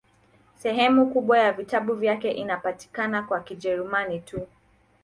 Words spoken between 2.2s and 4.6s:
inapatikana kwa Kijerumani tu.